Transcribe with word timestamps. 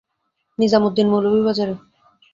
Nizam 0.59 0.81
Uddin, 0.87 1.07
Moulvibazar. 1.11 1.69